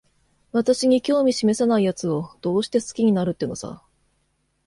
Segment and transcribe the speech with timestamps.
[0.51, 3.83] 私に興味しめさないやつを、どうして好きになるってのさ。